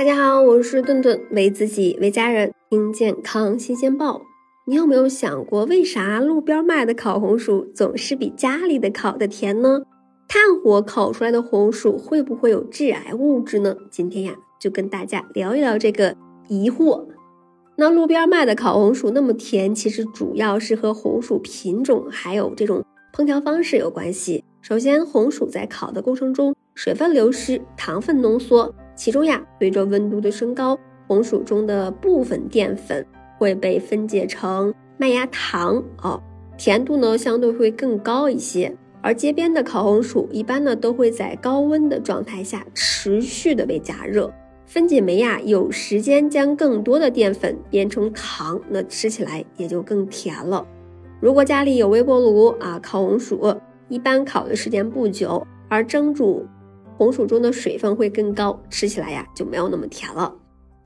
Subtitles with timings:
[0.00, 4.22] 大家好，我是顿顿，为自己为家人听健康新鲜报。
[4.64, 9.82] 你有没有想过，为啥路边卖的烤红薯总是比家里的烤的甜呢？
[10.26, 13.76] 炭火烤出来的红薯会不会有致癌物质呢？
[13.90, 16.16] 今天呀，就跟大家聊一聊这个
[16.48, 17.04] 疑惑。
[17.76, 22.82] 那路边卖的烤红薯那么甜，其实主要是和红薯品种还有这种
[23.14, 24.42] 烹调方式有关系。
[24.62, 28.74] 首先，红薯在烤的过程中，水分流失，糖分浓缩。
[29.00, 30.78] 其中呀，随着温度的升高，
[31.08, 33.02] 红薯中的部分淀粉
[33.38, 36.22] 会被分解成麦芽糖哦，
[36.58, 38.76] 甜度呢相对会更高一些。
[39.00, 44.30] 而街边的烤红薯一般呢都会在高温的状态下持续的被加热，
[44.66, 50.62] 分解酶呀有时间将更多的淀粉变成糖，那吃起来也就更甜了。
[51.20, 53.56] 如果家里有微波炉啊，烤红薯
[53.88, 56.44] 一般烤的时间不久，而蒸煮。
[57.00, 60.36] 红薯中的水分会更高，吃起来呀就没有那么甜了。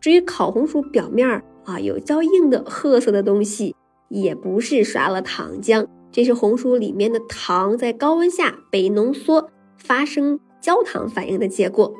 [0.01, 1.29] 至于烤红薯表面
[1.65, 3.75] 啊有较硬的褐色的东西，
[4.11, 11.93] 也不是刷了糖浆，这是红薯里面的糖在高温下被浓缩，发生焦糖反应的结果。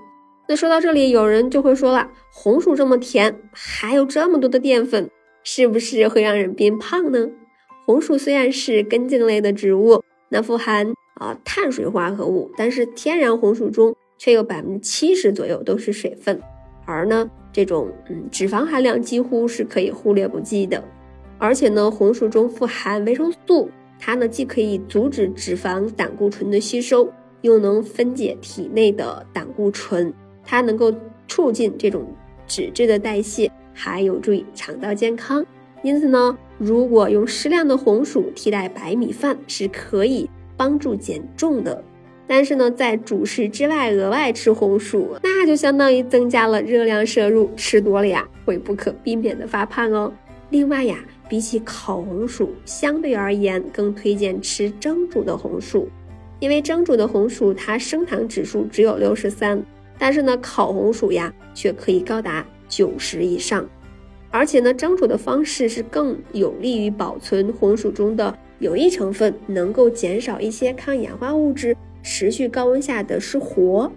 [0.49, 5.11] 那说到这里，有人就会说了，红薯这么甜，还有这么多的淀粉，
[5.43, 7.31] 是不是会让人变胖呢？
[7.85, 13.97] 红薯虽然是根茎类的植物，那富含啊碳水化合物，但是天然红薯中。
[14.19, 16.41] 却有百分之七十左右都是水分，
[16.87, 20.83] 而呢，这种嗯脂肪含量几乎是可以忽略不计的。
[21.39, 30.93] 而且呢，红薯中富含维生素，它呢既可以阻止脂肪胆固醇的吸收，又能分解体内的胆固醇，它能够
[31.29, 32.07] 促进这种
[32.47, 35.45] 脂质的代谢，还有助于肠道健康。
[35.83, 41.83] 因此呢，如果用适量的红薯替代白米饭，是可以帮助减重的。
[42.27, 50.13] 但是呢，在主食之外额外吃红薯，那就相当于增加了热量摄入，吃多了呀，会不可避免的发胖哦。
[50.51, 55.89] 另外呀，比起烤红薯，相对而言更推荐吃蒸煮的红薯，
[56.41, 59.63] 因为蒸煮的红薯它升糖指数只有六十三，
[59.99, 63.69] 但是呢，烤红薯呀却可以高达九十以上，
[64.31, 71.77] 而且呢，蒸煮的方式是更有利于保存红薯中的有益成分，能够减少一些抗氧化物质。
[72.05, 73.91] 持续高温下的是活。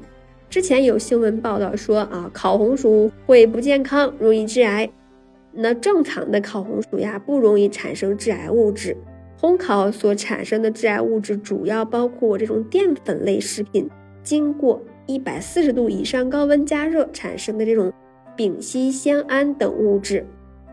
[0.50, 4.90] 之前有新闻报道说啊，烤红薯会不健康，容易致癌。
[5.52, 8.96] 那正常的烤红薯呀，不容易产生致癌物质。
[9.40, 13.90] 烘烤所产生的致癌物质主要包括这种淀粉类食品，
[14.24, 17.92] 经过一百四十度以上高温加热产生的这种
[18.36, 20.26] 丙烯酰胺等物质，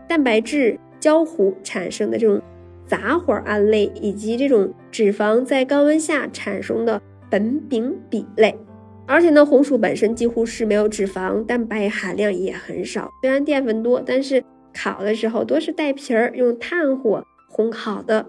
[0.07, 2.41] 蛋白质焦糊产生的这种
[2.87, 7.01] 杂环胺类，以及这种脂肪在高温下产生的。
[7.31, 8.57] 苯丙芘类，
[9.07, 13.09] 而且呢，红薯本身几乎是没有脂肪，蛋白含量也很少。
[13.21, 14.43] 虽然淀粉多，但是
[14.73, 17.23] 烤的时候多是带皮儿，用炭火
[17.55, 18.25] 烘烤的。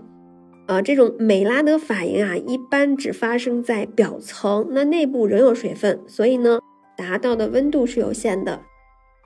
[0.67, 6.59] 呃，这种美拉德反应啊，一般只发生在表层，那内部仍有水分，所以呢，
[6.97, 8.63] 达到的温度是有限的。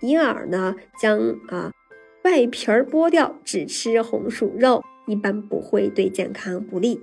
[0.03, 1.73] 因而呢，将啊
[2.25, 7.01] 外皮儿剥掉，只吃红薯肉，一般不会对健康不利。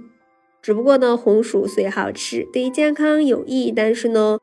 [0.68, 4.38] 只不过呢，红薯虽好吃，对健康有益，但是呢，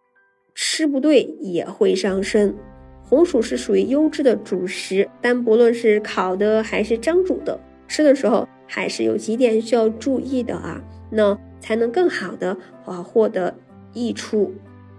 [0.54, 2.54] 吃不对也会伤身。
[3.02, 12.56] 红薯是属于优质的主食，但不论是烤的还是蒸煮的，吃的时候还是有几点需要注意的啊，那才能更好的
[12.86, 13.54] 啊获得
[13.92, 14.54] 益处。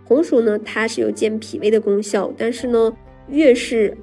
[0.05, 2.95] 红薯呢，它是有健脾胃的功效，但是呢，
[3.29, 3.97] 越是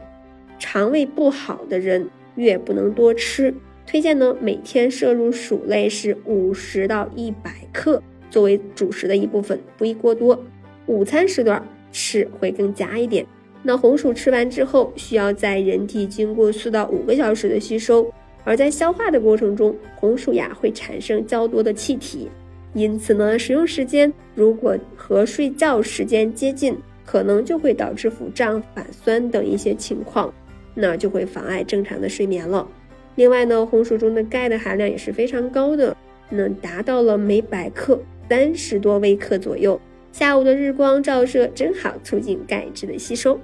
[0.59, 3.54] 肠胃不好的人，越不能多吃。
[3.87, 10.43] 推荐呢，每天摄入薯类是五十到一百克，作为主食的一部分，不宜过多。
[10.87, 13.26] 午餐时段吃会更佳一点。
[13.62, 18.10] 那红薯吃完之后，需要在人体经过四到五个小时的吸收，
[18.44, 22.28] 而在消化的过程中，红薯呀会产生较多的气体，
[22.75, 30.33] 因此呢，食用时间如果和睡觉时间接近，可能就会导致腹胀、反酸等一些情况，
[30.74, 32.66] 那就会妨碍正常的睡眠了。
[33.16, 35.97] 另外呢，红薯中的钙的含量也是非常高的，
[36.30, 39.80] 能达到了每百克三十多微克左右。
[40.12, 43.38] 下午的日光照射正好促进钙质的吸收。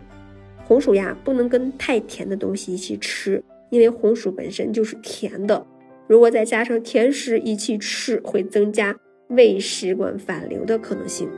[0.64, 5.66] 红薯呀，不能跟太甜的东西一起吃，因为红薯本身就是甜的，
[6.06, 8.96] 如果再加上甜食一起吃，会增加
[9.28, 11.28] 胃食管反流的可能性。